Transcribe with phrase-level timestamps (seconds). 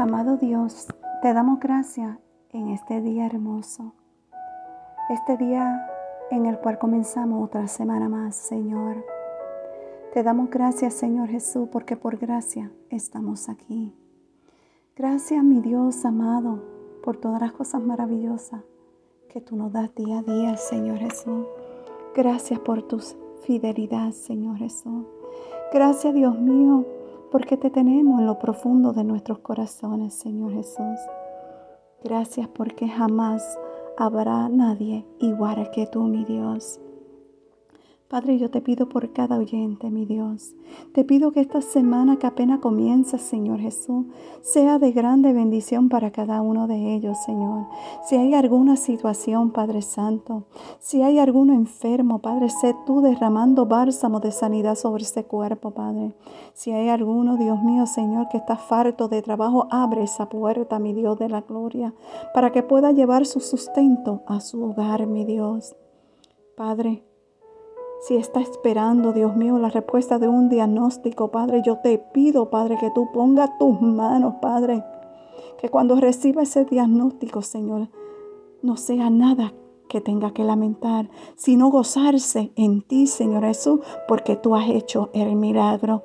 [0.00, 0.86] Amado Dios,
[1.20, 2.16] te damos gracias
[2.52, 3.92] en este día hermoso,
[5.10, 5.86] este día
[6.30, 9.04] en el cual comenzamos otra semana más, Señor.
[10.14, 13.92] Te damos gracias, Señor Jesús, porque por gracia estamos aquí.
[14.96, 16.64] Gracias, mi Dios amado,
[17.04, 18.62] por todas las cosas maravillosas
[19.28, 21.46] que tú nos das día a día, Señor Jesús.
[22.16, 23.00] Gracias por tu
[23.42, 25.04] fidelidad, Señor Jesús.
[25.70, 26.86] Gracias, Dios mío,
[27.30, 30.98] porque te tenemos en lo profundo de nuestros corazones, Señor Jesús.
[32.02, 33.58] Gracias porque jamás
[33.96, 36.80] habrá nadie igual que tú, mi Dios.
[38.10, 40.56] Padre, yo te pido por cada oyente, mi Dios.
[40.92, 44.04] Te pido que esta semana que apenas comienza, Señor Jesús,
[44.42, 47.68] sea de grande bendición para cada uno de ellos, Señor.
[48.04, 50.42] Si hay alguna situación, Padre Santo,
[50.80, 56.12] si hay alguno enfermo, Padre, sé tú derramando bálsamo de sanidad sobre ese cuerpo, Padre.
[56.52, 60.94] Si hay alguno, Dios mío, Señor, que está farto de trabajo, abre esa puerta, mi
[60.94, 61.94] Dios de la gloria,
[62.34, 65.76] para que pueda llevar su sustento a su hogar, mi Dios.
[66.56, 67.04] Padre,
[68.10, 72.76] si está esperando, Dios mío, la respuesta de un diagnóstico, Padre, yo te pido, Padre,
[72.76, 74.82] que tú pongas tus manos, Padre.
[75.60, 77.88] Que cuando reciba ese diagnóstico, Señor,
[78.62, 79.52] no sea nada
[79.88, 85.36] que tenga que lamentar, sino gozarse en ti, Señor Jesús, porque tú has hecho el
[85.36, 86.02] milagro.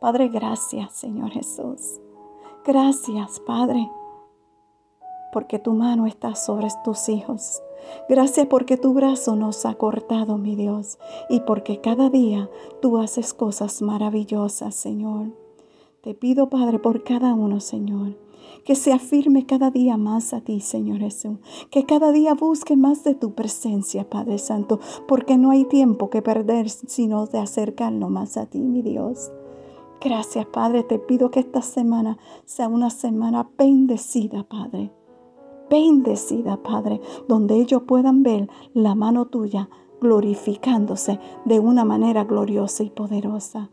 [0.00, 2.00] Padre, gracias, Señor Jesús.
[2.64, 3.86] Gracias, Padre,
[5.32, 7.62] porque tu mano está sobre tus hijos.
[8.08, 12.50] Gracias porque tu brazo nos ha cortado, mi Dios, y porque cada día
[12.80, 15.28] tú haces cosas maravillosas, Señor.
[16.02, 18.16] Te pido, Padre, por cada uno, Señor,
[18.64, 21.38] que se afirme cada día más a ti, Señor Jesús,
[21.70, 26.22] que cada día busque más de tu presencia, Padre Santo, porque no hay tiempo que
[26.22, 29.30] perder, sino de acercarnos más a ti, mi Dios.
[30.00, 34.90] Gracias, Padre, te pido que esta semana sea una semana bendecida, Padre
[35.70, 42.90] bendecida, Padre, donde ellos puedan ver la mano tuya glorificándose de una manera gloriosa y
[42.90, 43.70] poderosa.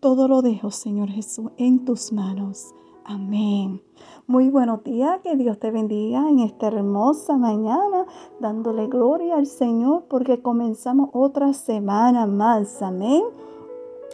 [0.00, 2.74] Todo lo dejo, Señor Jesús, en tus manos.
[3.04, 3.80] Amén.
[4.26, 8.04] Muy buenos días, que Dios te bendiga en esta hermosa mañana,
[8.38, 12.82] dándole gloria al Señor porque comenzamos otra semana más.
[12.82, 13.22] Amén.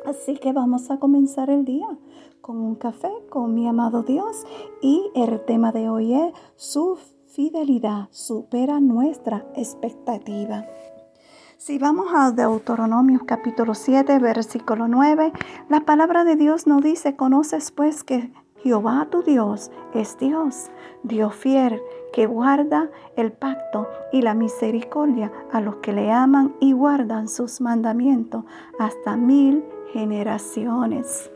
[0.06, 1.88] Así que vamos a comenzar el día
[2.40, 4.44] con un café con mi amado Dios
[4.80, 6.98] y el tema de hoy es su
[7.34, 10.66] fidelidad supera nuestra expectativa.
[11.56, 15.32] Si vamos a Deuteronomio capítulo 7, versículo 9,
[15.68, 20.70] la palabra de Dios nos dice, conoces pues que Jehová tu Dios es Dios,
[21.02, 26.72] Dios fiel, que guarda el pacto y la misericordia a los que le aman y
[26.72, 28.44] guardan sus mandamientos
[28.78, 31.32] hasta mil generaciones.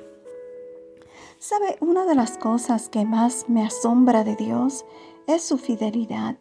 [1.41, 1.77] ¿Sabe?
[1.81, 4.85] Una de las cosas que más me asombra de Dios
[5.29, 6.37] es su fidelidad.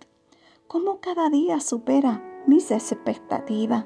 [0.67, 3.83] Cómo cada día supera mis expectativas.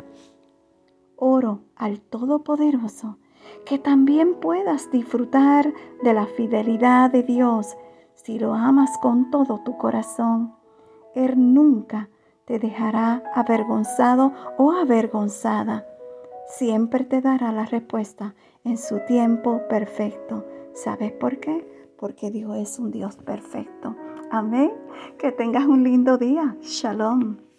[1.17, 3.17] Oro al Todopoderoso
[3.66, 5.73] que también puedas disfrutar
[6.03, 7.75] de la fidelidad de Dios
[8.13, 10.53] si lo amas con todo tu corazón.
[11.16, 12.09] Él nunca
[12.45, 15.88] te dejará avergonzado o avergonzada.
[16.47, 20.45] Siempre te dará la respuesta en su tiempo perfecto.
[20.73, 21.67] ¿Sabes por qué?
[21.97, 23.95] Porque Dios es un Dios perfecto.
[24.31, 24.72] Amén.
[25.19, 26.56] Que tengas un lindo día.
[26.62, 27.50] Shalom.